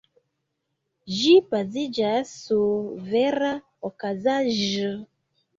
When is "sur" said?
2.47-3.05